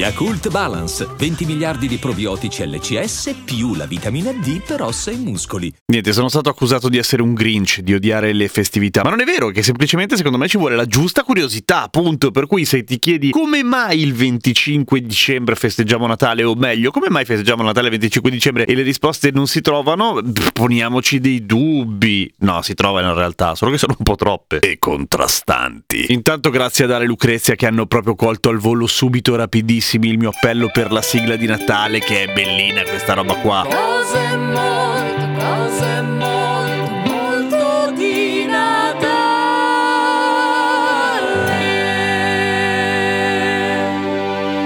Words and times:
Yakult 0.00 0.48
Balance, 0.48 1.06
20 1.18 1.44
miliardi 1.44 1.86
di 1.86 1.98
probiotici 1.98 2.66
LCS 2.66 3.34
più 3.44 3.74
la 3.74 3.84
vitamina 3.84 4.32
D 4.32 4.62
per 4.66 4.80
ossa 4.80 5.10
e 5.10 5.16
muscoli. 5.16 5.70
Niente, 5.92 6.14
sono 6.14 6.30
stato 6.30 6.48
accusato 6.48 6.88
di 6.88 6.96
essere 6.96 7.20
un 7.20 7.34
Grinch, 7.34 7.80
di 7.80 7.92
odiare 7.92 8.32
le 8.32 8.48
festività, 8.48 9.02
ma 9.04 9.10
non 9.10 9.20
è 9.20 9.24
vero, 9.24 9.50
che 9.50 9.62
semplicemente 9.62 10.16
secondo 10.16 10.38
me 10.38 10.48
ci 10.48 10.56
vuole 10.56 10.74
la 10.74 10.86
giusta 10.86 11.22
curiosità, 11.22 11.82
appunto, 11.82 12.30
per 12.30 12.46
cui 12.46 12.64
se 12.64 12.82
ti 12.82 12.98
chiedi 12.98 13.28
come 13.28 13.62
mai 13.62 14.00
il 14.00 14.14
25 14.14 15.02
dicembre 15.02 15.54
festeggiamo 15.54 16.06
Natale, 16.06 16.44
o 16.44 16.54
meglio, 16.54 16.90
come 16.92 17.10
mai 17.10 17.26
festeggiamo 17.26 17.62
Natale 17.62 17.88
il 17.88 17.92
25 17.98 18.30
dicembre 18.30 18.64
e 18.64 18.74
le 18.74 18.82
risposte 18.82 19.30
non 19.30 19.46
si 19.46 19.60
trovano, 19.60 20.18
poniamoci 20.54 21.20
dei 21.20 21.44
dubbi. 21.44 22.32
No, 22.38 22.62
si 22.62 22.72
trovano 22.72 23.10
in 23.10 23.16
realtà, 23.16 23.54
solo 23.54 23.70
che 23.70 23.76
sono 23.76 23.94
un 23.98 24.04
po' 24.04 24.14
troppe 24.14 24.60
e 24.60 24.78
contrastanti. 24.78 26.06
Intanto 26.08 26.48
grazie 26.48 26.86
ad 26.86 26.92
Ale 26.92 27.04
e 27.04 27.06
Lucrezia 27.06 27.54
che 27.54 27.66
hanno 27.66 27.84
proprio 27.84 28.14
colto 28.14 28.48
al 28.48 28.56
volo 28.56 28.86
subito 28.86 29.36
rapidissimo 29.36 29.88
il 29.98 30.18
mio 30.18 30.30
appello 30.30 30.68
per 30.68 30.92
la 30.92 31.02
sigla 31.02 31.36
di 31.36 31.46
Natale, 31.46 31.98
che 31.98 32.24
è 32.24 32.32
bellina 32.32 32.82
questa 32.82 33.14
roba 33.14 33.34
qua. 33.34 33.64
Cose 33.64 34.36
molto, 34.36 35.44
cose 35.44 36.00
molto, 36.02 36.19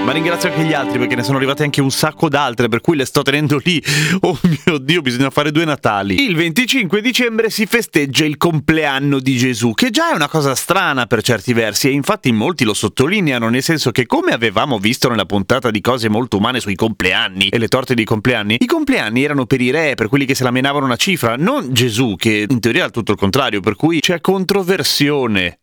Ma 0.04 0.12
ringrazio 0.12 0.50
anche 0.50 0.64
gli 0.64 0.74
altri 0.74 0.98
perché 0.98 1.14
ne 1.14 1.22
sono 1.22 1.38
arrivate 1.38 1.62
anche 1.62 1.80
un 1.80 1.90
sacco 1.90 2.28
d'altre, 2.28 2.68
per 2.68 2.82
cui 2.82 2.94
le 2.94 3.06
sto 3.06 3.22
tenendo 3.22 3.58
lì. 3.64 3.82
Oh 4.20 4.38
mio 4.42 4.78
Dio, 4.78 5.00
bisogna 5.00 5.30
fare 5.30 5.50
due 5.50 5.64
Natali. 5.64 6.22
Il 6.22 6.36
25 6.36 7.00
dicembre 7.00 7.48
si 7.50 7.64
festeggia 7.66 8.24
il 8.24 8.36
compleanno 8.36 9.18
di 9.18 9.36
Gesù, 9.36 9.72
che 9.72 9.90
già 9.90 10.12
è 10.12 10.14
una 10.14 10.28
cosa 10.28 10.54
strana 10.54 11.06
per 11.06 11.22
certi 11.22 11.52
versi, 11.52 11.88
e 11.88 11.92
infatti 11.92 12.32
molti 12.32 12.64
lo 12.64 12.74
sottolineano, 12.74 13.48
nel 13.48 13.62
senso 13.62 13.90
che 13.90 14.06
come 14.06 14.32
avevamo 14.32 14.78
visto 14.78 15.08
nella 15.08 15.24
puntata 15.24 15.70
di 15.70 15.80
cose 15.80 16.08
molto 16.08 16.36
umane 16.36 16.60
sui 16.60 16.74
compleanni 16.74 17.48
e 17.48 17.58
le 17.58 17.68
torte 17.68 17.94
dei 17.94 18.04
compleanni, 18.04 18.56
i 18.60 18.66
compleanni 18.66 19.24
erano 19.24 19.46
per 19.46 19.60
i 19.60 19.70
re, 19.70 19.94
per 19.94 20.08
quelli 20.08 20.26
che 20.26 20.34
se 20.34 20.44
la 20.44 20.50
menavano 20.50 20.84
una 20.84 20.96
cifra, 20.96 21.36
non 21.36 21.72
Gesù, 21.72 22.14
che 22.16 22.46
in 22.48 22.60
teoria 22.60 22.86
è 22.86 22.90
tutto 22.90 23.12
il 23.12 23.18
contrario, 23.18 23.60
per 23.60 23.74
cui 23.74 24.00
c'è 24.00 24.20
controversione. 24.20 25.60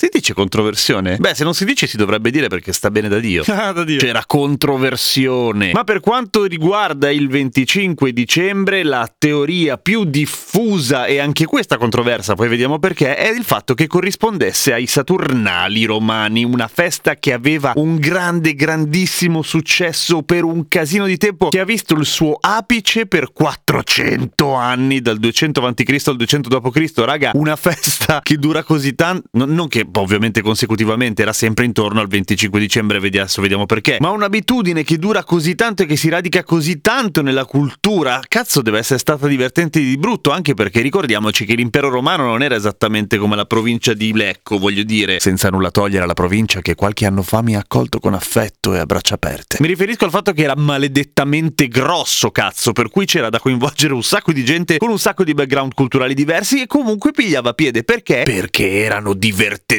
Si 0.00 0.08
dice 0.12 0.32
controversione? 0.32 1.16
Beh, 1.16 1.34
se 1.34 1.42
non 1.42 1.54
si 1.54 1.64
dice 1.64 1.88
si 1.88 1.96
dovrebbe 1.96 2.30
dire 2.30 2.46
perché 2.46 2.72
sta 2.72 2.88
bene 2.88 3.08
da 3.08 3.18
Dio. 3.18 3.42
Ah, 3.58 3.72
da 3.72 3.82
Dio. 3.82 3.98
C'era 3.98 4.22
controversione. 4.24 5.72
Ma 5.72 5.82
per 5.82 5.98
quanto 5.98 6.44
riguarda 6.44 7.10
il 7.10 7.28
25 7.28 8.12
dicembre, 8.12 8.84
la 8.84 9.12
teoria 9.18 9.76
più 9.76 10.04
diffusa 10.04 11.06
e 11.06 11.18
anche 11.18 11.44
questa 11.46 11.76
controversa, 11.76 12.36
poi 12.36 12.46
vediamo 12.46 12.78
perché, 12.78 13.16
è 13.16 13.28
il 13.28 13.42
fatto 13.42 13.74
che 13.74 13.88
corrispondesse 13.88 14.72
ai 14.72 14.86
Saturnali 14.86 15.84
romani, 15.84 16.44
una 16.44 16.68
festa 16.68 17.16
che 17.16 17.32
aveva 17.32 17.72
un 17.74 17.96
grande, 17.96 18.54
grandissimo 18.54 19.42
successo 19.42 20.22
per 20.22 20.44
un 20.44 20.68
casino 20.68 21.06
di 21.06 21.16
tempo, 21.16 21.48
che 21.48 21.58
ha 21.58 21.64
visto 21.64 21.96
il 21.96 22.06
suo 22.06 22.38
apice 22.40 23.06
per 23.06 23.32
400 23.32 24.54
anni, 24.54 25.00
dal 25.00 25.18
200 25.18 25.66
a.C. 25.66 26.06
al 26.06 26.16
200 26.16 26.48
d.C. 26.48 26.92
Raga, 26.98 27.32
una 27.34 27.56
festa 27.56 28.20
che 28.22 28.36
dura 28.36 28.62
così 28.62 28.94
tanto, 28.94 29.26
non 29.32 29.66
che 29.66 29.86
ovviamente 29.94 30.42
consecutivamente 30.42 31.22
era 31.22 31.32
sempre 31.32 31.64
intorno 31.64 32.00
al 32.00 32.08
25 32.08 32.60
dicembre, 32.60 32.98
adesso 32.98 33.40
vediamo 33.40 33.66
perché, 33.66 33.96
ma 34.00 34.10
un'abitudine 34.10 34.84
che 34.84 34.98
dura 34.98 35.24
così 35.24 35.54
tanto 35.54 35.82
e 35.82 35.86
che 35.86 35.96
si 35.96 36.08
radica 36.08 36.44
così 36.44 36.80
tanto 36.80 37.22
nella 37.22 37.44
cultura, 37.44 38.20
cazzo 38.26 38.62
deve 38.62 38.78
essere 38.78 38.98
stata 38.98 39.26
divertente 39.26 39.80
di 39.80 39.96
brutto, 39.96 40.30
anche 40.30 40.54
perché 40.54 40.80
ricordiamoci 40.80 41.44
che 41.44 41.54
l'impero 41.54 41.88
romano 41.88 42.24
non 42.24 42.42
era 42.42 42.54
esattamente 42.54 43.18
come 43.18 43.36
la 43.36 43.46
provincia 43.46 43.94
di 43.94 44.12
Lecco, 44.12 44.58
voglio 44.58 44.82
dire, 44.82 45.20
senza 45.20 45.48
nulla 45.48 45.70
togliere 45.70 46.04
alla 46.04 46.14
provincia 46.14 46.60
che 46.60 46.74
qualche 46.74 47.06
anno 47.06 47.22
fa 47.22 47.42
mi 47.42 47.56
ha 47.56 47.60
accolto 47.60 47.98
con 47.98 48.14
affetto 48.14 48.74
e 48.74 48.78
a 48.78 48.86
braccia 48.86 49.14
aperte. 49.14 49.58
Mi 49.60 49.68
riferisco 49.68 50.04
al 50.04 50.10
fatto 50.10 50.32
che 50.32 50.42
era 50.42 50.54
maledettamente 50.56 51.68
grosso, 51.68 52.30
cazzo, 52.30 52.72
per 52.72 52.90
cui 52.90 53.06
c'era 53.06 53.30
da 53.30 53.38
coinvolgere 53.38 53.94
un 53.94 54.02
sacco 54.02 54.32
di 54.32 54.44
gente 54.44 54.78
con 54.78 54.90
un 54.90 54.98
sacco 54.98 55.24
di 55.24 55.34
background 55.34 55.74
culturali 55.74 56.14
diversi 56.14 56.62
e 56.62 56.66
comunque 56.66 57.12
pigliava 57.12 57.52
piede, 57.52 57.84
perché? 57.84 58.22
Perché 58.24 58.82
erano 58.82 59.14
divertenti 59.14 59.77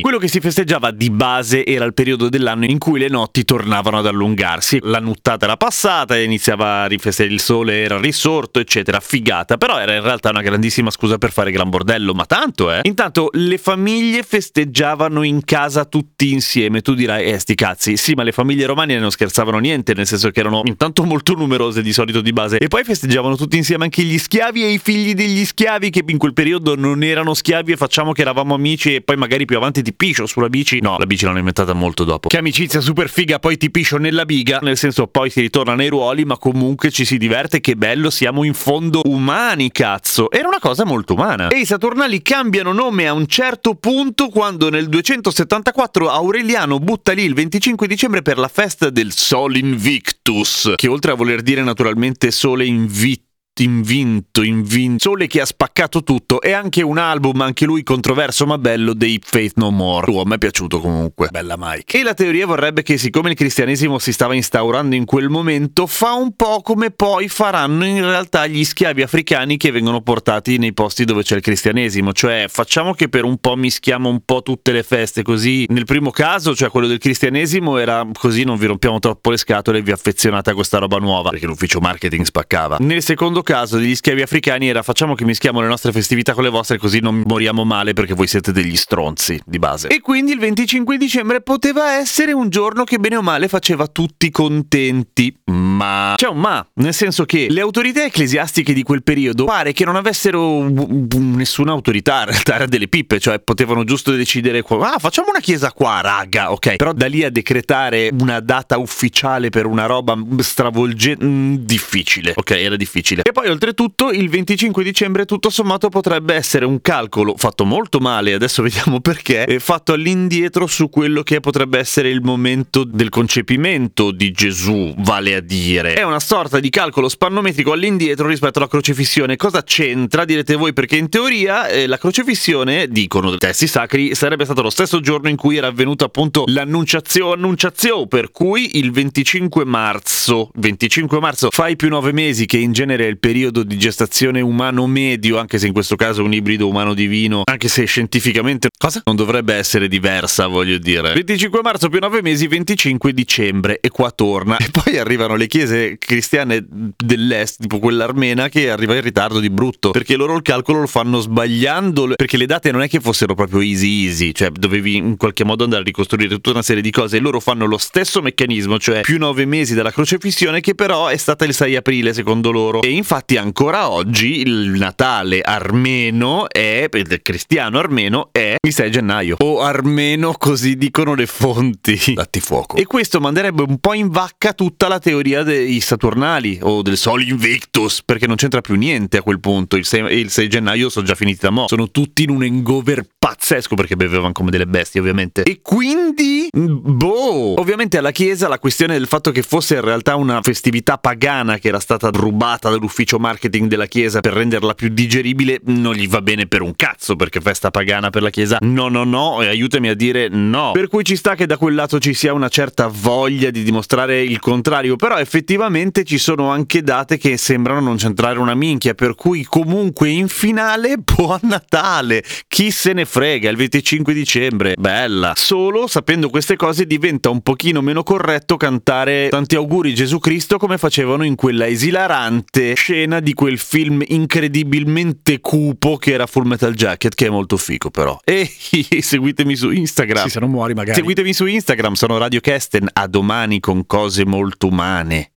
Quello 0.00 0.16
che 0.16 0.26
si 0.26 0.40
festeggiava 0.40 0.90
di 0.90 1.10
base 1.10 1.66
era 1.66 1.84
il 1.84 1.92
periodo 1.92 2.30
dell'anno 2.30 2.64
in 2.64 2.78
cui 2.78 2.98
le 2.98 3.08
notti 3.08 3.44
tornavano 3.44 3.98
ad 3.98 4.06
allungarsi. 4.06 4.78
La 4.84 5.00
nuttata 5.00 5.44
era 5.44 5.58
passata, 5.58 6.18
iniziava 6.18 6.84
a 6.84 6.86
rifestare 6.86 7.28
il 7.28 7.38
sole, 7.38 7.82
era 7.82 8.00
risorto, 8.00 8.58
eccetera. 8.58 9.00
Figata. 9.00 9.58
Però 9.58 9.78
era 9.78 9.94
in 9.94 10.00
realtà 10.00 10.30
una 10.30 10.40
grandissima 10.40 10.90
scusa 10.90 11.18
per 11.18 11.30
fare 11.30 11.50
gran 11.50 11.68
bordello, 11.68 12.14
ma 12.14 12.24
tanto, 12.24 12.72
eh. 12.72 12.80
Intanto 12.84 13.28
le 13.32 13.58
famiglie 13.58 14.22
festeggiavano 14.22 15.22
in 15.24 15.44
casa 15.44 15.84
tutti 15.84 16.32
insieme. 16.32 16.80
Tu 16.80 16.94
dirai, 16.94 17.26
eh, 17.26 17.38
sti 17.38 17.54
cazzi. 17.54 17.98
Sì, 17.98 18.14
ma 18.14 18.22
le 18.22 18.32
famiglie 18.32 18.64
romane 18.64 18.98
non 18.98 19.10
scherzavano 19.10 19.58
niente, 19.58 19.92
nel 19.92 20.06
senso 20.06 20.30
che 20.30 20.40
erano 20.40 20.62
intanto 20.64 21.04
molto 21.04 21.34
numerose 21.34 21.82
di 21.82 21.92
solito 21.92 22.22
di 22.22 22.32
base. 22.32 22.56
E 22.56 22.68
poi 22.68 22.82
festeggiavano 22.82 23.36
tutti 23.36 23.58
insieme 23.58 23.84
anche 23.84 24.04
gli 24.04 24.16
schiavi 24.16 24.64
e 24.64 24.70
i 24.70 24.78
figli 24.78 25.12
degli 25.12 25.44
schiavi, 25.44 25.90
che 25.90 26.02
in 26.06 26.16
quel 26.16 26.32
periodo 26.32 26.76
non 26.76 27.02
erano 27.02 27.34
schiavi 27.34 27.72
e 27.72 27.76
facciamo 27.76 28.12
che 28.12 28.22
eravamo 28.22 28.54
amici 28.54 28.94
e 28.94 29.00
poi 29.02 29.16
magari 29.16 29.44
più 29.44 29.56
avanti 29.56 29.82
ti 29.82 29.92
piscio 29.92 30.26
sulla 30.26 30.48
bici. 30.48 30.80
No, 30.80 30.96
la 30.98 31.06
bici 31.06 31.24
l'hanno 31.24 31.38
inventata 31.38 31.72
molto 31.72 32.04
dopo. 32.04 32.28
Che 32.28 32.38
amicizia 32.38 32.80
super 32.80 33.08
figa, 33.08 33.38
poi 33.38 33.56
ti 33.56 33.70
piscio 33.70 33.98
nella 33.98 34.24
biga, 34.24 34.58
nel 34.62 34.76
senso 34.76 35.06
poi 35.06 35.30
si 35.30 35.40
ritorna 35.40 35.74
nei 35.74 35.88
ruoli, 35.88 36.24
ma 36.24 36.36
comunque 36.38 36.90
ci 36.90 37.04
si 37.04 37.18
diverte, 37.18 37.60
che 37.60 37.76
bello, 37.76 38.10
siamo 38.10 38.44
in 38.44 38.54
fondo 38.54 39.02
umani, 39.04 39.70
cazzo. 39.70 40.30
Era 40.30 40.48
una 40.48 40.60
cosa 40.60 40.84
molto 40.84 41.14
umana. 41.14 41.48
E 41.48 41.58
i 41.58 41.66
Saturnali 41.66 42.22
cambiano 42.22 42.72
nome 42.72 43.06
a 43.06 43.12
un 43.12 43.26
certo 43.26 43.74
punto 43.74 44.28
quando 44.28 44.70
nel 44.70 44.88
274 44.88 46.08
Aureliano 46.08 46.78
butta 46.78 47.12
lì 47.12 47.24
il 47.24 47.34
25 47.34 47.86
dicembre 47.86 48.22
per 48.22 48.38
la 48.38 48.48
festa 48.48 48.90
del 48.90 49.12
Sol 49.12 49.56
Invictus, 49.56 50.74
che 50.76 50.88
oltre 50.88 51.12
a 51.12 51.14
voler 51.14 51.42
dire 51.42 51.62
naturalmente 51.62 52.30
sole 52.30 52.64
invitto 52.64 53.30
invinto, 53.60 54.42
invin 54.42 54.98
Sole 54.98 55.26
che 55.26 55.40
ha 55.40 55.44
spaccato 55.44 56.02
tutto 56.02 56.40
e 56.40 56.52
anche 56.52 56.82
un 56.82 56.96
album, 56.96 57.40
anche 57.42 57.66
lui 57.66 57.82
controverso 57.82 58.46
ma 58.46 58.56
bello, 58.56 58.94
dei 58.94 59.20
Faith 59.22 59.56
No 59.56 59.70
More. 59.70 60.06
Tu, 60.06 60.16
a 60.16 60.24
me 60.24 60.36
è 60.36 60.38
piaciuto 60.38 60.80
comunque. 60.80 61.28
Bella 61.30 61.56
Mike. 61.58 61.98
E 61.98 62.02
la 62.02 62.14
teoria 62.14 62.46
vorrebbe 62.46 62.82
che 62.82 62.96
siccome 62.96 63.30
il 63.30 63.36
cristianesimo 63.36 63.98
si 63.98 64.12
stava 64.12 64.34
instaurando 64.34 64.94
in 64.94 65.04
quel 65.04 65.28
momento, 65.28 65.86
fa 65.86 66.12
un 66.12 66.34
po' 66.34 66.60
come 66.62 66.90
poi 66.90 67.28
faranno 67.28 67.84
in 67.84 68.00
realtà 68.00 68.46
gli 68.46 68.64
schiavi 68.64 69.02
africani 69.02 69.56
che 69.56 69.70
vengono 69.70 70.00
portati 70.00 70.56
nei 70.56 70.72
posti 70.72 71.04
dove 71.04 71.22
c'è 71.22 71.36
il 71.36 71.42
cristianesimo. 71.42 72.12
Cioè, 72.12 72.46
facciamo 72.48 72.94
che 72.94 73.08
per 73.08 73.24
un 73.24 73.38
po' 73.38 73.56
mischiamo 73.56 74.08
un 74.08 74.20
po' 74.24 74.42
tutte 74.42 74.72
le 74.72 74.82
feste, 74.82 75.22
così 75.22 75.66
nel 75.68 75.84
primo 75.84 76.10
caso, 76.10 76.54
cioè 76.54 76.70
quello 76.70 76.86
del 76.86 76.98
cristianesimo, 76.98 77.76
era 77.76 78.06
così 78.18 78.44
non 78.44 78.56
vi 78.56 78.66
rompiamo 78.66 78.98
troppo 78.98 79.30
le 79.30 79.36
scatole 79.36 79.78
e 79.78 79.82
vi 79.82 79.92
affezionate 79.92 80.50
a 80.50 80.54
questa 80.54 80.78
roba 80.78 80.96
nuova, 80.98 81.30
perché 81.30 81.46
l'ufficio 81.46 81.80
marketing 81.80 82.24
spaccava. 82.24 82.78
Nel 82.80 83.02
secondo 83.02 83.41
caso 83.42 83.78
degli 83.78 83.94
schiavi 83.94 84.22
africani 84.22 84.68
era 84.68 84.82
facciamo 84.82 85.14
che 85.14 85.24
mischiamo 85.24 85.60
le 85.60 85.68
nostre 85.68 85.92
festività 85.92 86.34
con 86.34 86.44
le 86.44 86.50
vostre 86.50 86.78
così 86.78 87.00
non 87.00 87.22
moriamo 87.26 87.64
male 87.64 87.92
perché 87.92 88.14
voi 88.14 88.26
siete 88.26 88.52
degli 88.52 88.76
stronzi 88.76 89.40
di 89.44 89.58
base. 89.58 89.88
E 89.88 90.00
quindi 90.00 90.32
il 90.32 90.38
25 90.38 90.96
dicembre 90.96 91.40
poteva 91.40 91.96
essere 91.96 92.32
un 92.32 92.48
giorno 92.48 92.84
che 92.84 92.98
bene 92.98 93.16
o 93.16 93.22
male 93.22 93.48
faceva 93.48 93.86
tutti 93.86 94.30
contenti. 94.30 95.34
Ma 95.46 96.14
c'è 96.16 96.28
un 96.28 96.38
ma, 96.38 96.66
nel 96.74 96.94
senso 96.94 97.24
che 97.24 97.46
le 97.48 97.60
autorità 97.60 98.04
ecclesiastiche 98.04 98.72
di 98.72 98.82
quel 98.82 99.02
periodo 99.02 99.44
pare 99.44 99.72
che 99.72 99.84
non 99.84 99.96
avessero 99.96 100.68
nessuna 100.68 101.72
autorità, 101.72 102.20
in 102.20 102.30
realtà 102.30 102.54
era 102.56 102.66
delle 102.66 102.88
pippe, 102.88 103.20
cioè 103.20 103.38
potevano 103.38 103.84
giusto 103.84 104.12
decidere 104.12 104.64
ah 104.68 104.98
facciamo 104.98 105.28
una 105.30 105.40
chiesa 105.40 105.72
qua, 105.72 106.00
raga, 106.00 106.52
ok. 106.52 106.76
Però 106.76 106.92
da 106.92 107.06
lì 107.06 107.24
a 107.24 107.30
decretare 107.30 108.10
una 108.18 108.40
data 108.40 108.78
ufficiale 108.78 109.50
per 109.50 109.66
una 109.66 109.86
roba 109.86 110.16
stravolgente, 110.38 111.24
mm, 111.24 111.54
difficile, 111.56 112.32
ok, 112.34 112.50
era 112.50 112.76
difficile. 112.76 113.22
E 113.22 113.31
poi 113.32 113.48
oltretutto 113.48 114.10
il 114.10 114.28
25 114.28 114.84
dicembre 114.84 115.24
tutto 115.24 115.50
sommato 115.50 115.88
potrebbe 115.88 116.34
essere 116.34 116.64
un 116.64 116.80
calcolo 116.80 117.34
fatto 117.36 117.64
molto 117.64 117.98
male, 117.98 118.32
adesso 118.34 118.62
vediamo 118.62 119.00
perché, 119.00 119.58
fatto 119.58 119.92
all'indietro 119.92 120.66
su 120.66 120.88
quello 120.88 121.22
che 121.22 121.40
potrebbe 121.40 121.78
essere 121.78 122.08
il 122.08 122.22
momento 122.22 122.84
del 122.84 123.08
concepimento 123.08 124.10
di 124.10 124.30
Gesù, 124.30 124.94
vale 124.98 125.34
a 125.34 125.40
dire. 125.40 125.94
È 125.94 126.02
una 126.02 126.20
sorta 126.20 126.60
di 126.60 126.70
calcolo 126.70 127.08
spannometrico 127.08 127.72
all'indietro 127.72 128.28
rispetto 128.28 128.58
alla 128.58 128.68
crocifissione. 128.68 129.36
Cosa 129.36 129.62
c'entra, 129.62 130.24
direte 130.24 130.54
voi, 130.54 130.72
perché 130.72 130.96
in 130.96 131.08
teoria 131.08 131.66
eh, 131.66 131.86
la 131.86 131.98
crocifissione, 131.98 132.88
dicono 132.88 133.32
i 133.32 133.38
testi 133.38 133.66
sacri, 133.66 134.14
sarebbe 134.14 134.44
stato 134.44 134.62
lo 134.62 134.70
stesso 134.70 135.00
giorno 135.00 135.28
in 135.28 135.36
cui 135.36 135.56
era 135.56 135.66
avvenuta 135.66 136.04
appunto 136.04 136.44
l'annunciazione, 136.46 137.34
annunciazione, 137.34 138.06
per 138.06 138.30
cui 138.30 138.78
il 138.78 138.92
25 138.92 139.64
marzo, 139.64 140.50
25 140.54 141.20
marzo, 141.20 141.50
fai 141.50 141.76
più 141.76 141.88
nove 141.88 142.12
mesi 142.12 142.46
che 142.46 142.58
in 142.58 142.72
genere 142.72 143.04
è 143.04 143.08
il 143.08 143.18
periodo 143.22 143.62
di 143.62 143.78
gestazione 143.78 144.40
umano 144.40 144.88
medio, 144.88 145.38
anche 145.38 145.60
se 145.60 145.68
in 145.68 145.72
questo 145.72 145.94
caso 145.94 146.22
è 146.22 146.24
un 146.24 146.32
ibrido 146.32 146.66
umano-divino, 146.66 147.42
anche 147.44 147.68
se 147.68 147.84
scientificamente 147.84 148.66
cosa? 148.76 149.00
non 149.04 149.14
dovrebbe 149.14 149.54
essere 149.54 149.86
diversa, 149.86 150.48
voglio 150.48 150.76
dire. 150.76 151.12
25 151.12 151.60
marzo 151.62 151.88
più 151.88 152.00
9 152.00 152.20
mesi, 152.20 152.48
25 152.48 153.12
dicembre 153.12 153.78
e 153.80 153.90
qua 153.90 154.10
torna. 154.10 154.56
E 154.56 154.70
poi 154.72 154.98
arrivano 154.98 155.36
le 155.36 155.46
chiese 155.46 155.98
cristiane 155.98 156.66
dell'est, 156.68 157.60
tipo 157.60 157.78
quella 157.78 158.02
armena, 158.02 158.48
che 158.48 158.70
arriva 158.70 158.96
in 158.96 159.02
ritardo 159.02 159.38
di 159.38 159.50
brutto, 159.50 159.92
perché 159.92 160.16
loro 160.16 160.34
il 160.34 160.42
calcolo 160.42 160.80
lo 160.80 160.88
fanno 160.88 161.20
sbagliando, 161.20 162.14
perché 162.16 162.36
le 162.36 162.46
date 162.46 162.72
non 162.72 162.82
è 162.82 162.88
che 162.88 162.98
fossero 162.98 163.36
proprio 163.36 163.60
easy 163.60 164.06
easy, 164.06 164.32
cioè 164.32 164.50
dovevi 164.50 164.96
in 164.96 165.16
qualche 165.16 165.44
modo 165.44 165.62
andare 165.62 165.82
a 165.82 165.84
ricostruire 165.84 166.28
tutta 166.34 166.50
una 166.50 166.62
serie 166.62 166.82
di 166.82 166.90
cose 166.90 167.18
e 167.18 167.20
loro 167.20 167.38
fanno 167.38 167.66
lo 167.66 167.78
stesso 167.78 168.20
meccanismo, 168.20 168.80
cioè 168.80 169.02
più 169.02 169.18
9 169.18 169.44
mesi 169.44 169.74
dalla 169.74 169.92
crocefissione, 169.92 170.60
che 170.60 170.74
però 170.74 171.06
è 171.06 171.16
stata 171.16 171.44
il 171.44 171.54
6 171.54 171.76
aprile 171.76 172.12
secondo 172.12 172.50
loro. 172.50 172.82
E 172.82 172.90
infatti 172.90 173.10
ancora 173.36 173.90
oggi 173.90 174.40
il 174.40 174.70
Natale 174.78 175.42
armeno 175.42 176.48
è, 176.48 176.88
il 176.90 177.20
cristiano 177.22 177.78
armeno 177.78 178.30
è 178.32 178.56
il 178.58 178.72
6 178.72 178.90
gennaio. 178.90 179.36
O 179.40 179.60
armeno 179.60 180.32
così 180.32 180.78
dicono 180.78 181.14
le 181.14 181.26
fonti. 181.26 182.00
Datti 182.14 182.40
fuoco. 182.40 182.76
E 182.76 182.86
questo 182.86 183.20
manderebbe 183.20 183.64
un 183.68 183.78
po' 183.78 183.92
in 183.92 184.08
vacca 184.08 184.54
tutta 184.54 184.88
la 184.88 184.98
teoria 184.98 185.42
dei 185.42 185.78
Saturnali 185.80 186.58
o 186.62 186.80
del 186.80 186.96
Sol 186.96 187.22
Invictus, 187.22 188.02
perché 188.02 188.26
non 188.26 188.36
c'entra 188.36 188.62
più 188.62 188.76
niente 188.76 189.18
a 189.18 189.22
quel 189.22 189.40
punto. 189.40 189.76
Il 189.76 189.84
6, 189.84 190.18
il 190.18 190.30
6 190.30 190.48
gennaio 190.48 190.88
sono 190.88 191.04
già 191.04 191.14
finiti 191.14 191.40
da 191.42 191.50
mo'. 191.50 191.68
Sono 191.68 191.90
tutti 191.90 192.22
in 192.22 192.30
un 192.30 192.42
hangover 192.42 193.04
pazzesco 193.18 193.74
perché 193.74 193.94
bevevano 193.94 194.32
come 194.32 194.50
delle 194.50 194.66
bestie 194.66 195.00
ovviamente. 195.00 195.42
E 195.42 195.60
quindi, 195.60 196.48
boh, 196.50 197.60
ovviamente 197.60 197.98
alla 197.98 198.10
Chiesa 198.10 198.48
la 198.48 198.58
questione 198.58 198.94
del 198.94 199.06
fatto 199.06 199.30
che 199.32 199.42
fosse 199.42 199.74
in 199.74 199.82
realtà 199.82 200.16
una 200.16 200.40
festività 200.40 200.96
pagana 200.96 201.58
che 201.58 201.68
era 201.68 201.78
stata 201.78 202.08
rubata 202.10 202.70
dall'ufficio 202.70 203.00
marketing 203.18 203.68
della 203.68 203.86
Chiesa 203.86 204.20
per 204.20 204.32
renderla 204.32 204.74
più 204.74 204.88
digeribile 204.88 205.60
non 205.64 205.94
gli 205.94 206.08
va 206.08 206.22
bene 206.22 206.46
per 206.46 206.62
un 206.62 206.74
cazzo 206.76 207.16
perché 207.16 207.40
festa 207.40 207.70
pagana 207.70 208.10
per 208.10 208.22
la 208.22 208.30
Chiesa 208.30 208.58
no 208.60 208.88
no 208.88 209.04
no 209.04 209.42
e 209.42 209.48
aiutami 209.48 209.88
a 209.88 209.94
dire 209.94 210.28
no. 210.28 210.72
Per 210.72 210.88
cui 210.88 211.04
ci 211.04 211.16
sta 211.16 211.34
che 211.34 211.46
da 211.46 211.56
quel 211.56 211.74
lato 211.74 211.98
ci 211.98 212.14
sia 212.14 212.32
una 212.32 212.48
certa 212.48 212.88
voglia 212.88 213.50
di 213.50 213.62
dimostrare 213.62 214.22
il 214.22 214.38
contrario, 214.38 214.96
però 214.96 215.16
effettivamente 215.16 216.04
ci 216.04 216.18
sono 216.18 216.50
anche 216.50 216.82
date 216.82 217.18
che 217.18 217.36
sembrano 217.36 217.80
non 217.80 217.98
centrare 217.98 218.38
una 218.38 218.54
minchia, 218.54 218.94
per 218.94 219.14
cui 219.14 219.44
comunque 219.44 220.08
in 220.08 220.28
finale 220.28 220.96
buon 221.02 221.40
Natale, 221.42 222.24
chi 222.48 222.70
se 222.70 222.92
ne 222.92 223.04
frega, 223.04 223.50
il 223.50 223.56
25 223.56 224.14
dicembre, 224.14 224.74
bella. 224.78 225.32
Solo 225.36 225.86
sapendo 225.86 226.28
queste 226.28 226.56
cose 226.56 226.86
diventa 226.86 227.30
un 227.30 227.40
pochino 227.40 227.80
meno 227.80 228.02
corretto 228.02 228.56
cantare 228.56 229.28
tanti 229.28 229.56
auguri 229.56 229.94
Gesù 229.94 230.18
Cristo 230.18 230.58
come 230.58 230.78
facevano 230.78 231.24
in 231.24 231.34
quella 231.34 231.66
esilarante 231.66 232.74
scena 232.74 232.91
di 233.20 233.34
quel 233.34 233.58
film 233.58 234.02
incredibilmente 234.06 235.40
cupo 235.40 235.96
che 235.96 236.12
era 236.12 236.26
Full 236.26 236.46
Metal 236.46 236.74
Jacket, 236.74 237.14
che 237.14 237.26
è 237.26 237.30
molto 237.30 237.56
figo 237.56 237.90
però. 237.90 238.18
E 238.24 238.48
seguitemi 239.00 239.56
su 239.56 239.70
Instagram. 239.70 240.24
Sì, 240.24 240.30
se 240.30 240.40
non 240.40 240.50
muori 240.50 240.74
magari. 240.74 240.96
Seguitemi 240.98 241.32
su 241.32 241.46
Instagram, 241.46 241.94
sono 241.94 242.18
Radio 242.18 242.40
Kesten, 242.40 242.88
a 242.92 243.06
domani 243.06 243.60
con 243.60 243.86
cose 243.86 244.26
molto 244.26 244.68
umane. 244.68 245.31